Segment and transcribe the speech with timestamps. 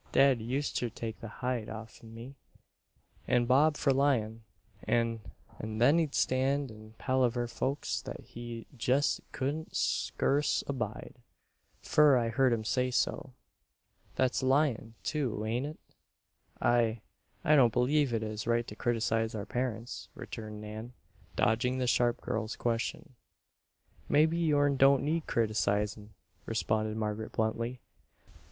[0.13, 2.33] Dad useter take the hide off'n me
[3.27, 4.41] and Bob for lyin';
[4.85, 5.21] an'
[5.61, 11.17] then he'd stand an' palaver folks that he jest couldn't scurce abide,
[11.83, 13.33] fur I heard him say so.
[14.15, 15.79] That's lyin', too ain't it?"
[16.59, 17.01] "I,
[17.43, 20.93] I don't believe it is right to criticize our parents," returned Nan,
[21.35, 23.13] dodging the sharp girl's question.
[24.09, 26.09] "Mebbe yourn don't need criticizin',"
[26.47, 27.81] responded Margaret, bluntly.